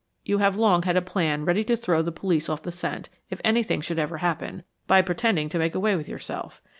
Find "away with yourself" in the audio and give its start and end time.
5.75-6.59